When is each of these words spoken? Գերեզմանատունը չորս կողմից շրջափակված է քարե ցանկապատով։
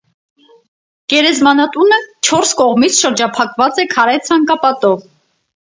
Գերեզմանատունը 1.13 1.99
չորս 2.25 2.55
կողմից 2.63 2.99
շրջափակված 3.05 3.87
է 3.87 3.87
քարե 3.97 4.21
ցանկապատով։ 4.31 5.11